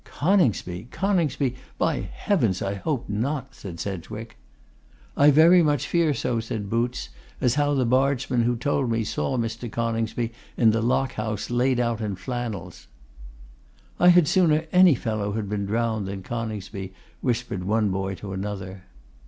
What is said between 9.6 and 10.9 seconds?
Coningsby in the